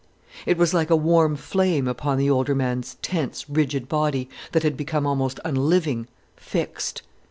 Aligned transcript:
It 0.47 0.57
was 0.57 0.73
like 0.73 0.89
a 0.89 0.95
warm 0.95 1.35
flame 1.35 1.87
upon 1.87 2.17
the 2.17 2.27
older 2.27 2.55
man's 2.55 2.97
tense, 3.03 3.47
rigid 3.47 3.87
body, 3.87 4.29
that 4.51 4.63
had 4.63 4.75
become 4.75 5.05
almost 5.05 5.39
unliving, 5.45 6.07
fixed. 6.35 7.03